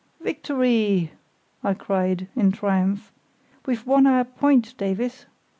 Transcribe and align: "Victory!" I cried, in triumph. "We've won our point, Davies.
"Victory!" 0.19 1.11
I 1.63 1.75
cried, 1.75 2.27
in 2.35 2.51
triumph. 2.51 3.11
"We've 3.67 3.85
won 3.85 4.07
our 4.07 4.23
point, 4.23 4.75
Davies. 4.79 5.27